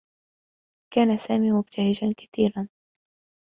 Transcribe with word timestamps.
كان 0.93 1.17
سامي 1.17 1.51
مبتهجا 1.51 2.13
كثيرا. 2.17 2.69